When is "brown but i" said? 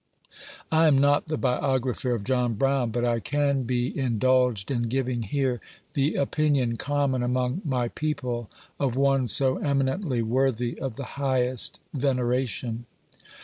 2.55-3.19